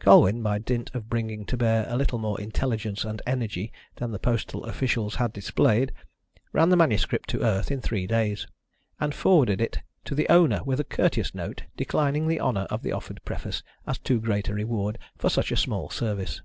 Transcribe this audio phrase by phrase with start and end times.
[0.00, 4.18] Colwyn, by dint of bringing to bear a little more intelligence and energy than the
[4.18, 5.92] postal officials had displayed,
[6.52, 8.48] ran the manuscript to earth in three days,
[8.98, 12.90] and forwarded it to the owner with a courteous note declining the honour of the
[12.90, 16.42] offered preface as too great a reward for such a small service.